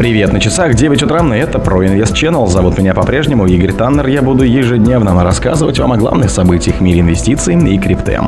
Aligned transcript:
Привет, 0.00 0.32
на 0.32 0.40
часах 0.40 0.76
9 0.76 1.02
утра, 1.02 1.20
и 1.36 1.38
это 1.38 1.58
про 1.58 1.86
Инвест 1.86 2.14
Channel. 2.14 2.46
Зовут 2.46 2.78
меня 2.78 2.94
по-прежнему 2.94 3.46
Игорь 3.46 3.72
Таннер. 3.72 4.06
Я 4.06 4.22
буду 4.22 4.44
ежедневно 4.44 5.22
рассказывать 5.22 5.78
вам 5.78 5.92
о 5.92 5.98
главных 5.98 6.30
событиях 6.30 6.76
в 6.76 6.80
мире 6.80 7.00
инвестиций 7.00 7.54
и 7.54 7.78
крипты. 7.78 8.18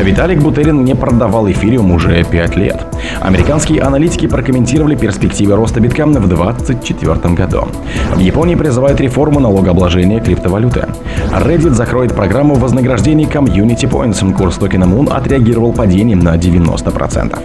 Виталик 0.00 0.40
Бутерин 0.40 0.82
не 0.82 0.94
продавал 0.94 1.50
эфириум 1.50 1.92
уже 1.92 2.24
5 2.24 2.56
лет. 2.56 2.86
Американские 3.20 3.82
аналитики 3.82 4.26
прокомментировали 4.26 4.96
перспективы 4.96 5.56
роста 5.56 5.78
биткоина 5.80 6.20
в 6.20 6.26
2024 6.26 7.34
году. 7.34 7.68
В 8.14 8.18
Японии 8.18 8.54
призывают 8.54 8.98
реформу 8.98 9.40
налогообложения 9.40 10.20
криптовалюты. 10.20 10.86
Reddit 11.32 11.74
закроет 11.74 12.14
программу 12.14 12.54
вознаграждений 12.54 13.26
Community 13.26 13.86
Points. 13.86 14.32
Курс 14.32 14.56
токена 14.56 14.84
Moon 14.84 15.12
отреагировал 15.12 15.74
падением 15.74 16.20
на 16.20 16.36
90%. 16.36 17.38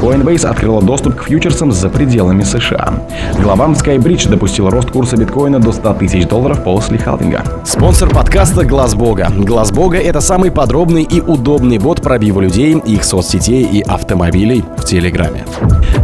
Coinbase 0.00 0.46
открыла 0.46 0.80
доступ 0.80 1.16
к 1.16 1.24
фьючерсам 1.24 1.72
за 1.72 1.90
пределами 1.90 2.42
США. 2.42 2.94
Глава 3.40 3.66
Skybridge 3.68 4.28
допустил 4.28 4.68
рост 4.68 4.90
курса 4.90 5.16
биткоина 5.16 5.58
до 5.60 5.72
100 5.72 5.94
тысяч 5.94 6.26
долларов 6.26 6.62
после 6.64 6.98
халвинга. 6.98 7.42
Спонсор 7.64 8.10
подкаста 8.10 8.64
Глаз 8.64 8.94
Бога. 8.94 9.30
Глаз 9.36 9.70
Бога 9.70 9.98
это 9.98 10.20
самый 10.20 10.50
подробный 10.50 11.02
и 11.02 11.20
удобный 11.20 11.78
бот 11.78 12.02
пробива 12.02 12.40
людей, 12.40 12.76
их 12.78 13.04
соцсетей 13.04 13.64
и 13.64 13.80
автомобилей 13.82 14.64
в 14.76 14.84
Телеграме. 14.84 15.44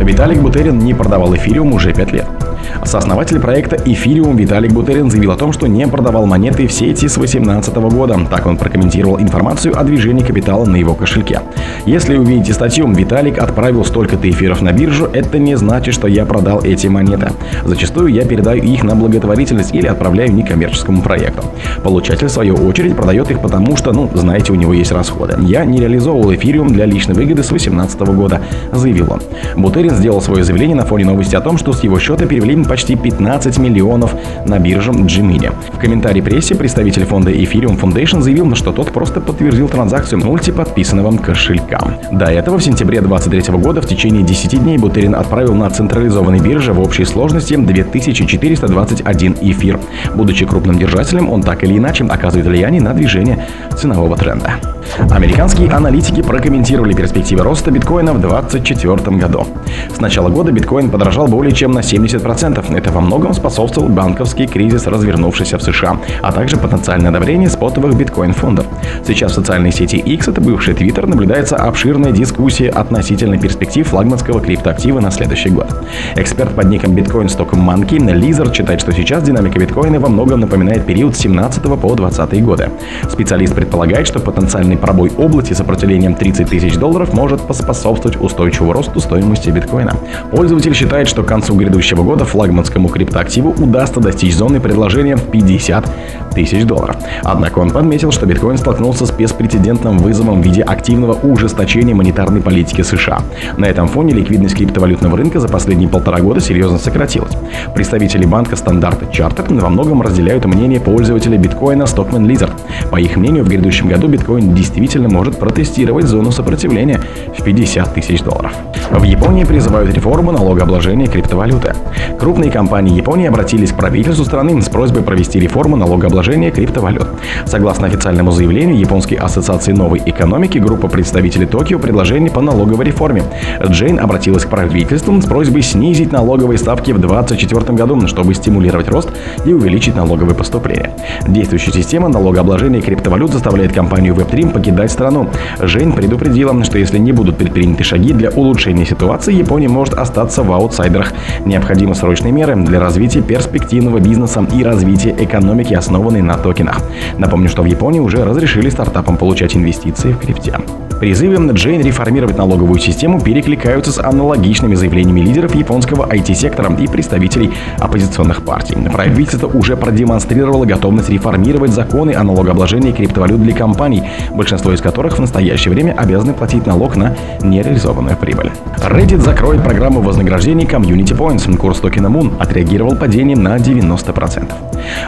Виталик 0.01 0.41
Бутерин 0.41 0.79
не 0.79 0.95
продавал 0.95 1.35
эфириум 1.35 1.73
уже 1.73 1.93
5 1.93 2.13
лет. 2.13 2.44
Сооснователь 2.85 3.41
проекта 3.41 3.77
Эфириум 3.85 4.37
Виталик 4.37 4.73
Бутерин 4.73 5.11
заявил 5.11 5.33
о 5.33 5.37
том, 5.37 5.53
что 5.53 5.67
не 5.67 5.87
продавал 5.87 6.27
монеты 6.27 6.67
в 6.67 6.73
сети 6.73 7.09
с 7.09 7.15
2018 7.15 7.75
года. 7.77 8.19
Так 8.31 8.47
он 8.47 8.57
прокомментировал 8.57 9.21
информацию 9.21 9.79
о 9.79 9.85
движении 9.85 10.25
капитала 10.25 10.65
на 10.65 10.77
его 10.77 10.95
кошельке. 10.95 11.41
Если 11.87 12.17
увидите 12.17 12.53
статью 12.53 12.91
«Виталик 12.91 13.39
отправил 13.39 13.85
столько-то 13.85 14.29
эфиров 14.29 14.63
на 14.63 14.73
биржу», 14.73 15.07
это 15.13 15.39
не 15.39 15.57
значит, 15.57 15.95
что 15.95 16.07
я 16.07 16.25
продал 16.25 16.63
эти 16.63 16.87
монеты. 16.87 17.31
Зачастую 17.65 18.09
я 18.09 18.25
передаю 18.25 18.63
их 18.63 18.83
на 18.85 18.95
благотворительность 18.95 19.75
или 19.75 19.87
отправляю 19.87 20.33
некоммерческому 20.33 21.03
проекту. 21.03 21.45
Получатель, 21.83 22.27
в 22.27 22.31
свою 22.31 22.55
очередь, 22.55 22.97
продает 22.97 23.31
их 23.31 23.41
потому, 23.41 23.77
что, 23.77 23.93
ну, 23.93 24.11
знаете, 24.15 24.53
у 24.53 24.57
него 24.57 24.73
есть 24.73 24.93
расходы. 24.93 25.37
Я 25.41 25.65
не 25.65 25.79
реализовывал 25.79 26.35
эфириум 26.35 26.69
для 26.69 26.87
личной 26.87 27.15
выгоды 27.15 27.43
с 27.43 27.49
2018 27.49 28.01
года, 28.01 28.41
заявил 28.73 29.13
он. 29.13 29.21
Бутерин 29.57 29.95
сделал 29.95 30.21
свое 30.21 30.45
заявление 30.45 30.77
на 30.77 30.85
фоне 30.85 31.05
новости 31.05 31.37
о 31.37 31.41
том, 31.41 31.59
что 31.59 31.73
с 31.73 31.83
его 31.83 31.99
счета 31.99 32.27
перевели 32.27 32.54
им 32.55 32.65
почти 32.65 32.97
15 32.97 33.59
миллионов 33.59 34.15
на 34.47 34.59
бирже 34.59 34.93
Gemini. 34.93 35.53
В 35.73 35.79
комментарии 35.79 36.21
прессе 36.21 36.55
представитель 36.55 37.05
фонда 37.05 37.31
Ethereum 37.31 37.79
Foundation 37.79 38.21
заявил, 38.21 38.55
что 38.55 38.73
тот 38.73 38.93
просто 38.93 39.21
подтвердил 39.21 39.69
транзакцию 39.69 40.25
мультиподписанного 40.25 41.17
кошелька. 41.19 41.99
До 42.13 42.27
этого 42.27 42.59
в 42.59 42.65
сентябре 42.65 43.01
2023 43.01 43.59
года 43.59 43.81
в 43.83 43.87
течение 43.87 44.23
10 44.23 44.63
дней 44.63 44.79
Бутерин 44.79 45.15
отправил 45.15 45.55
на 45.55 45.69
централизованной 45.71 46.41
бирже 46.41 46.73
в 46.73 46.81
общей 46.81 47.05
сложности 47.05 47.55
2421 47.57 49.37
эфир. 49.41 49.79
Будучи 50.15 50.47
крупным 50.47 50.79
держателем, 50.79 51.31
он 51.31 51.43
так 51.43 51.65
или 51.65 51.77
иначе 51.77 52.05
оказывает 52.05 52.47
влияние 52.47 52.83
на 52.83 52.95
движение 52.95 53.47
ценового 53.77 54.17
тренда. 54.17 54.74
Американские 55.11 55.71
аналитики 55.71 56.23
прокомментировали 56.23 56.95
перспективы 56.95 57.43
роста 57.43 57.71
биткоина 57.71 58.13
в 58.13 58.21
2024 58.21 59.17
году. 59.17 59.47
С 59.95 60.01
начала 60.01 60.29
года 60.29 60.53
биткоин 60.53 60.91
подорожал 60.91 61.27
более 61.27 61.53
чем 61.53 61.73
на 61.73 61.81
70%. 61.81 62.77
Это 62.77 62.91
во 62.93 63.01
многом 63.01 63.35
способствовал 63.35 63.89
банковский 63.89 64.47
кризис, 64.47 64.87
развернувшийся 64.87 65.59
в 65.59 65.63
США, 65.63 65.99
а 66.23 66.33
также 66.33 66.57
потенциальное 66.57 67.11
одобрение 67.11 67.49
спотовых 67.49 67.97
биткоин-фондов. 67.97 68.67
Сейчас 69.07 69.33
в 69.33 69.35
социальной 69.35 69.73
сети 69.73 69.97
X, 69.97 70.29
это 70.29 70.41
бывший 70.41 70.75
Twitter, 70.75 71.07
наблюдается 71.07 71.57
обширная 71.57 72.13
дискуссия 72.13 72.69
относительно 72.71 73.39
перспектив 73.39 73.87
флагманского 73.87 74.41
криптоактива 74.41 75.01
на 75.01 75.11
следующий 75.11 75.51
год. 75.51 75.69
Эксперт 76.17 76.55
под 76.55 76.67
ником 76.67 76.93
Bitcoin 76.93 77.27
Stock 77.27 77.51
Monkey 77.51 77.99
Лизер 78.15 78.53
считает, 78.55 78.81
что 78.81 78.93
сейчас 78.93 79.23
динамика 79.23 79.59
биткоина 79.59 79.99
во 79.99 80.09
многом 80.09 80.41
напоминает 80.41 80.87
период 80.87 81.17
с 81.17 81.21
17 81.21 81.63
по 81.81 81.95
20 81.95 82.45
годы. 82.45 82.71
Специалист 83.11 83.55
предполагает, 83.55 84.07
что 84.07 84.21
потенциальный 84.21 84.74
пробой 84.77 85.11
области 85.17 85.53
сопротивлением 85.53 86.15
30 86.15 86.49
тысяч 86.49 86.77
долларов 86.77 87.13
может 87.15 87.41
поспособствовать 87.41 88.21
устойчивому 88.21 88.73
росту 88.73 89.01
стоимости 89.01 89.51
биткоина. 89.51 89.97
Пользователь 90.31 90.75
считает, 90.75 91.09
что 91.09 91.23
к 91.23 91.27
концу 91.27 91.55
грядущего 91.55 92.03
года 92.03 92.25
флагманскому 92.25 92.89
криптоактиву 92.89 93.51
удастся 93.51 94.01
достичь 94.01 94.35
зоны 94.35 94.61
предложения 94.61 95.17
в 95.17 95.31
50 95.31 95.91
тысяч 96.35 96.65
долларов. 96.65 96.97
Однако 97.23 97.59
он 97.61 97.71
подметил, 97.71 98.11
что 98.11 98.27
биткоин 98.27 98.59
столкнулся 98.59 99.07
с 99.07 99.11
беспрецедентным 99.11 99.99
вызовом 99.99 100.43
в 100.43 100.45
виде 100.45 100.63
активного 100.63 101.15
ужесточения 101.15 101.95
монетарной 101.95 102.41
политики 102.41 102.83
США. 102.83 103.23
На 103.57 103.67
этом 103.67 103.89
фоне 103.89 104.15
ликвидность 104.15 104.57
криптовалютного 104.57 105.17
рынка 105.17 105.41
за 105.41 105.49
последние 105.49 105.89
полтора 105.89 106.21
года 106.21 106.41
серьезно 106.41 106.79
сократилась. 106.79 107.33
Представители 107.75 108.25
банка 108.27 108.57
Стандарт 108.57 109.11
Чартер 109.13 109.45
во 109.49 109.69
многом 109.69 110.03
разделяют 110.03 110.45
мнение 110.45 110.81
пользователя 110.81 111.39
биткоина 111.39 111.85
Stockman 111.85 112.27
Lizard. 112.27 112.53
По 112.91 112.97
их 112.97 113.17
мнению, 113.17 113.45
в 113.45 113.49
грядущем 113.49 113.89
году 113.89 114.09
биткоин 114.09 114.55
действительно 114.55 115.09
может 115.09 115.39
протестировать 115.39 116.07
зону 116.07 116.33
сопротивления 116.33 117.01
в 117.37 117.43
50 117.43 117.95
тысяч 117.95 118.23
долларов. 118.23 118.53
В 118.91 119.03
Японии 119.03 119.45
призывают 119.45 119.93
реформу 119.95 120.33
налогообложения 120.33 121.07
криптовалюты. 121.07 121.75
Крупные 122.19 122.51
компании 122.51 122.97
Японии 122.97 123.27
обратились 123.27 123.73
к 123.73 123.77
правительству 123.77 124.25
страны 124.25 124.61
с 124.61 124.69
просьбой 124.69 125.03
провести 125.03 125.39
реформу 125.39 125.77
налогообложения 125.77 126.24
криптовалют. 126.25 127.07
Согласно 127.47 127.87
официальному 127.87 128.31
заявлению 128.31 128.79
Японской 128.79 129.15
ассоциации 129.15 129.73
новой 129.73 130.03
экономики, 130.05 130.59
группа 130.59 130.89
представителей 130.89 131.47
Токио 131.47 131.79
предложений 131.79 132.31
по 132.31 132.41
налоговой 132.41 132.87
реформе. 132.87 133.23
Джейн 133.63 134.01
обратилась 134.01 134.45
к 134.45 134.49
правительству 134.49 135.21
с 135.21 135.27
просьбой 135.27 135.63
снизить 135.63 136.13
налоговые 136.13 136.59
ставки 136.59 136.93
в 136.93 136.99
2024 136.99 137.77
году, 137.77 138.07
чтобы 138.07 138.35
стимулировать 138.35 138.89
рост 138.89 139.11
и 139.45 139.53
увеличить 139.53 139.97
налоговые 139.97 140.35
поступления. 140.35 140.95
Действующая 141.29 141.73
система 141.73 142.09
налогообложения 142.09 142.81
криптовалют 142.81 143.33
заставляет 143.33 143.73
компанию 143.73 144.15
Web3 144.15 144.51
покидать 144.51 144.91
страну. 144.91 145.29
Жень 145.61 145.93
предупредила, 145.93 146.65
что 146.65 146.79
если 146.79 146.99
не 146.99 147.13
будут 147.13 147.37
предприняты 147.37 147.85
шаги 147.85 148.13
для 148.13 148.31
улучшения 148.31 148.87
ситуации, 148.87 149.35
Япония 149.35 149.69
может 149.69 149.95
остаться 149.95 150.43
в 150.43 150.53
аутсайдерах. 150.53 151.13
Необходимы 151.45 151.95
срочные 151.95 152.33
меры 152.33 152.57
для 152.57 152.81
развития 152.81 153.21
перспективного 153.21 153.99
бизнеса 153.99 154.47
и 154.55 154.63
развития 154.63 155.15
экономики, 155.19 155.75
основанной 155.75 156.14
на 156.23 156.37
токенах. 156.37 156.83
Напомню, 157.19 157.49
что 157.49 157.63
в 157.63 157.67
Японии 157.67 158.01
уже 158.01 158.25
разрешили 158.25 158.69
стартапам 158.69 159.17
получать 159.17 159.57
инвестиции 159.57 160.13
в 160.13 160.19
крипте. 160.19 160.59
Призывы 161.01 161.35
Джейн 161.53 161.83
реформировать 161.83 162.39
налоговую 162.39 162.79
систему 162.79 163.21
перекликаются 163.21 163.93
с 163.93 163.99
аналогичными 163.99 164.75
заявлениями 164.75 165.21
лидеров 165.21 165.55
японского 165.55 166.07
IT-сектора 166.07 166.75
и 166.77 166.87
представителей 166.87 167.53
оппозиционных 167.79 168.43
партий. 168.43 168.77
Правительство 168.91 169.49
уже 169.49 169.77
продемонстрировало 169.77 170.65
готовность 170.65 171.11
реформировать 171.11 171.73
законы 171.73 172.13
о 172.13 172.23
налогообложении 172.23 172.93
криптовалют 172.93 173.43
для 173.43 173.55
компаний, 173.55 174.05
большинство 174.31 174.73
из 174.73 174.81
которых 174.81 175.19
в 175.19 175.21
настоящее 175.21 175.75
время 175.75 175.93
обязаны 175.93 176.33
платить 176.33 176.65
налог 176.67 176.97
на 176.97 177.15
нереализованную 177.43 178.17
прибыль. 178.17 178.53
Reddit 178.79 179.19
закроет 179.19 179.63
программу 179.63 180.01
вознаграждений 180.01 180.65
Community 180.65 181.17
Points. 181.17 181.55
Курс 181.57 181.81
токена 181.81 182.07
Moon 182.07 182.41
отреагировал 182.41 182.97
падением 182.97 183.43
на 183.43 183.57
90%. 183.57 184.53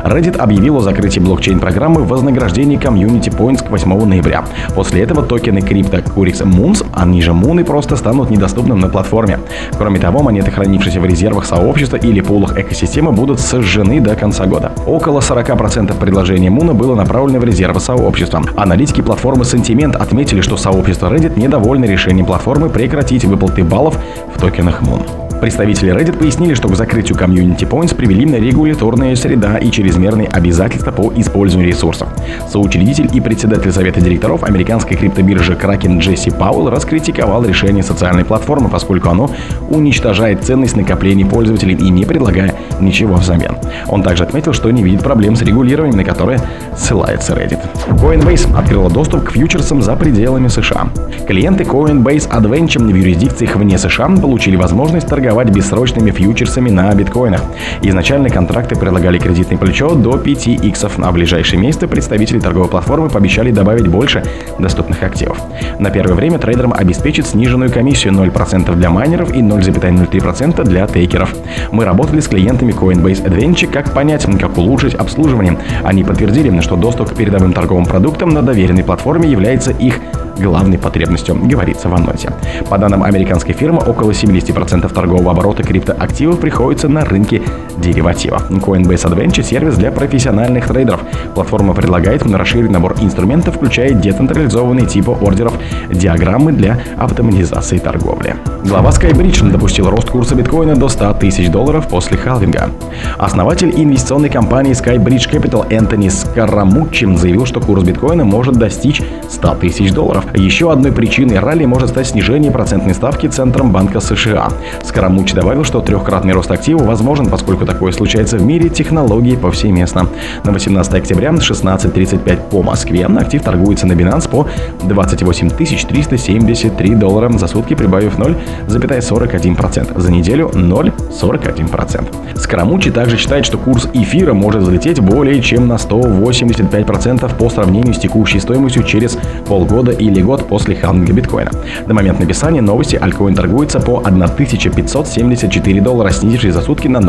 Reddit 0.05 0.37
объявил 0.37 0.77
о 0.79 0.81
закрытии 0.81 0.96
блокчейн-программы 0.97 2.03
вознаграждений 2.03 2.77
Community 2.77 3.31
Points 3.37 3.67
к 3.67 3.71
8 3.71 4.05
ноября. 4.05 4.45
После 4.75 5.03
этого 5.03 5.23
токены 5.23 5.59
CryptoCurix 5.59 6.45
Moons, 6.45 6.87
они 6.93 7.23
же 7.23 7.33
Муны, 7.33 7.65
просто 7.65 7.97
станут 7.97 8.31
недоступным 8.31 8.81
на 8.81 8.89
платформе. 8.89 9.39
Кроме 9.77 9.99
того, 9.99 10.23
монеты, 10.23 10.51
хранившиеся 10.51 11.01
в 11.01 11.05
резервах 11.05 11.45
сообщества 11.47 11.97
или 11.97 12.21
пулах 12.21 12.59
экосистемы, 12.59 13.13
будут 13.13 13.41
сожжены 13.41 14.01
до 14.01 14.15
конца 14.15 14.47
года. 14.47 14.73
Около 14.87 15.21
40% 15.21 15.99
предложений 15.99 16.51
Муна 16.51 16.75
было 16.75 16.95
направлено 16.95 17.41
в 17.41 17.45
резервы 17.45 17.81
сообщества. 17.81 18.43
Аналитики 18.57 19.03
платформы 19.03 19.45
Sentiment 19.45 19.97
отметили, 19.97 20.41
что 20.41 20.57
сообщество 20.57 21.13
Reddit 21.13 21.39
недовольно 21.39 21.85
решением 21.85 22.27
платформы 22.27 22.69
прекратить 22.69 23.25
выплаты 23.25 23.65
баллов 23.65 23.99
в 24.35 24.41
токенах 24.41 24.83
Moon. 24.83 25.26
Представители 25.47 25.95
Reddit 25.95 26.19
пояснили, 26.19 26.55
что 26.55 26.67
к 26.67 26.75
закрытию 26.75 27.17
Community 27.17 27.69
Points 27.69 27.95
привели 27.95 28.27
на 28.27 28.35
регуляторная 28.35 29.15
среда 29.15 29.59
и 29.59 29.71
чрезмерные 29.71 30.27
обязательства 30.27 30.91
по 30.91 31.13
использованию 31.15 31.73
ресурсов. 31.73 32.09
Соучредитель 32.51 33.09
и 33.13 33.21
председатель 33.21 33.71
совета 33.71 34.01
директоров 34.01 34.43
американской 34.43 34.97
криптобиржи 34.97 35.53
Kraken 35.53 36.01
Джесси 36.01 36.33
Пауэлл 36.33 36.69
раскритиковал 36.69 37.45
решение 37.45 37.85
социальной 37.85 38.25
платформы, 38.25 38.69
поскольку 38.69 39.09
оно 39.09 39.31
уничтожает 39.71 40.43
ценность 40.43 40.75
накоплений 40.75 41.25
пользователей 41.25 41.77
и 41.77 41.91
не 41.91 42.05
предлагая 42.05 42.53
ничего 42.81 43.15
взамен. 43.15 43.57
Он 43.87 44.03
также 44.03 44.25
отметил, 44.25 44.53
что 44.53 44.69
не 44.73 44.83
видит 44.83 45.05
проблем 45.05 45.37
с 45.37 45.43
регулированием, 45.43 45.97
на 45.97 46.05
которое 46.05 46.41
ссылается 46.77 47.35
Reddit. 47.35 47.61
Coinbase 47.91 48.53
открыла 48.59 48.91
доступ 48.91 49.23
к 49.23 49.31
фьючерсам 49.31 49.81
за 49.81 49.95
пределами 49.95 50.49
США. 50.49 50.89
Клиенты 51.29 51.63
Coinbase 51.63 52.29
Adventure 52.31 52.83
в 52.83 52.97
юрисдикциях 52.97 53.55
вне 53.55 53.79
США 53.79 54.09
получили 54.09 54.57
возможность 54.57 55.07
торговать 55.07 55.36
торговать 55.37 55.55
бессрочными 55.55 56.11
фьючерсами 56.13 56.71
на 56.71 56.95
биткоинах. 56.95 57.43
Изначально 57.83 58.31
контракты 58.31 58.75
предлагали 58.75 59.19
кредитное 59.19 59.59
плечо 59.59 59.95
до 59.95 60.17
5 60.17 60.47
иксов, 60.65 60.95
а 60.99 61.11
в 61.11 61.13
ближайшие 61.13 61.61
месяцы 61.61 61.87
представители 61.87 62.41
торговой 62.41 62.71
платформы 62.71 63.11
пообещали 63.11 63.51
добавить 63.51 63.87
больше 63.87 64.25
доступных 64.59 65.03
активов. 65.03 65.39
На 65.79 65.91
первое 65.91 66.15
время 66.15 66.39
трейдерам 66.39 66.73
обеспечит 66.73 67.27
сниженную 67.27 67.71
комиссию 67.71 68.15
0% 68.15 68.75
для 68.77 68.89
майнеров 68.89 69.31
и 69.35 69.41
0,03% 69.41 70.65
для 70.65 70.87
тейкеров. 70.87 71.35
Мы 71.71 71.85
работали 71.85 72.21
с 72.21 72.29
клиентами 72.29 72.73
Coinbase 72.73 73.27
Adventure, 73.27 73.71
как 73.71 73.93
понять, 73.93 74.25
как 74.41 74.57
улучшить 74.57 74.95
обслуживание. 74.95 75.59
Они 75.85 76.03
подтвердили, 76.03 76.59
что 76.61 76.77
доступ 76.77 77.11
к 77.11 77.15
передовым 77.15 77.53
торговым 77.53 77.85
продуктам 77.85 78.31
на 78.31 78.41
доверенной 78.41 78.85
платформе 78.85 79.29
является 79.29 79.73
их 79.73 80.01
главной 80.39 80.79
потребностью, 80.79 81.37
говорится 81.37 81.89
в 81.89 81.95
анонсе. 81.95 82.33
По 82.69 82.79
данным 82.79 83.03
американской 83.03 83.55
фирмы, 83.55 83.79
около 83.79 84.11
70% 84.11 84.93
торгового 84.93 85.31
оборота 85.33 85.63
криптоактивов 85.63 86.41
приходится 86.41 86.89
на 86.89 87.05
рынке 87.05 87.43
деривативов. 87.79 88.51
Coinbase 88.51 89.11
Adventure– 89.11 89.43
сервис 89.45 89.77
для 89.77 89.91
профессиональных 89.91 90.67
трейдеров. 90.69 91.01
Платформа 91.35 91.75
предлагает 91.75 92.25
расширенный 92.27 92.71
набор 92.71 92.95
инструментов, 93.01 93.57
включая 93.57 93.91
децентрализованные 93.93 94.87
типы 94.87 95.13
ордеров, 95.13 95.55
диаграммы 95.91 96.53
для 96.53 96.79
автоматизации 96.97 97.79
торговли. 97.79 98.37
Глава 98.65 98.91
Skybridge 98.91 99.51
допустил 99.51 99.89
рост 99.91 100.11
курса 100.11 100.35
биткоина 100.35 100.75
до 100.75 100.89
100 100.89 101.15
тысяч 101.15 101.49
долларов 101.51 101.89
после 101.89 102.17
халвинга. 102.17 102.71
Основатель 103.19 103.73
инвестиционной 103.75 104.31
компании 104.31 104.73
Skybridge 104.73 105.31
Capital 105.31 105.67
Энтони 105.71 106.09
Скарамуччи 106.09 107.07
заявил, 107.17 107.47
что 107.47 107.61
курс 107.61 107.85
биткоина 107.85 108.25
может 108.25 108.55
достичь 108.57 109.03
100 109.29 109.55
тысяч 109.57 109.93
долларов. 109.93 110.25
Еще 110.35 110.73
одной 110.73 110.93
причиной 110.93 111.39
ралли 111.39 111.65
может 111.67 111.91
стать 111.91 112.07
снижение 112.09 112.51
процентной 112.51 112.95
ставки 112.95 113.27
Центром 113.27 113.71
Банка 113.71 114.01
США. 114.01 114.49
Скоромуч 114.83 115.33
добавил, 115.35 115.65
что 115.65 115.81
трехкратный 115.81 116.33
рост 116.33 116.51
актива 116.51 116.83
возможен, 116.83 117.27
поскольку 117.27 117.66
такое 117.67 117.93
случается 117.93 118.39
в 118.39 118.43
мире 118.43 118.69
технологий 118.69 119.37
повсеместно. 119.37 120.09
На 120.45 120.53
18 120.53 120.95
октября 120.95 121.31
16.35 121.31 122.49
по 122.51 122.63
Москве 122.63 123.05
актив 123.05 123.43
торгуется 123.43 123.87
на 123.87 123.93
Binance 123.93 124.29
по 124.31 124.47
28 124.85 125.51
373 125.51 126.95
доллара 126.95 127.27
за 127.37 127.47
сутки, 127.47 127.75
прибавив 127.75 128.19
0,41%. 128.19 130.01
За 130.01 130.13
неделю 130.13 130.51
0,41%. 130.55 132.39
Скоромучи 132.39 132.91
также 132.91 133.17
считает, 133.17 133.45
что 133.45 133.59
курс 133.59 133.89
эфира 133.93 134.33
может 134.33 134.63
взлететь 134.63 135.01
более 135.01 135.43
чем 135.43 135.67
на 135.67 135.75
185% 135.75 137.37
по 137.37 137.51
сравнению 137.51 137.95
с 137.95 137.99
текущей 137.99 138.41
стоимостью 138.41 138.85
через 138.85 139.19
полгода 139.47 139.93
или 139.93 140.23
год 140.23 140.47
после 140.47 140.77
халвинга 140.77 141.13
биткоина. 141.13 141.51
На 141.87 141.95
момент 141.95 142.21
написания 142.21 142.61
новости 142.61 142.97
альткоин 142.97 143.35
торгуется 143.35 143.81
по 143.81 143.99
1574 143.99 145.81
доллара, 145.81 146.11
снизившись 146.11 146.55
за 146.55 146.61
сутки 146.63 146.89
на 146.89 147.01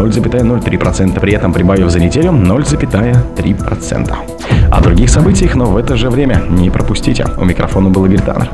0,03%, 0.47 1.19
при 1.19 1.33
этом 1.33 1.53
прибавив 1.53 1.89
за 1.89 1.99
неделю 1.99 2.31
0,3%. 2.31 4.15
О 4.71 4.81
других 4.81 5.09
событиях, 5.09 5.55
но 5.55 5.65
в 5.65 5.77
это 5.77 5.95
же 5.95 6.09
время 6.09 6.41
не 6.49 6.69
пропустите. 6.69 7.25
У 7.37 7.45
микрофона 7.45 7.89
был 7.89 8.05
Игорь 8.05 8.21
Таннер. 8.21 8.49